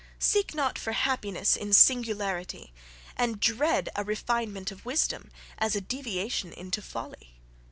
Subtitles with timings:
[0.17, 2.73] "Seek not for happiness in singularity;
[3.15, 7.37] and dread a refinement of wisdom as a deviation into folly."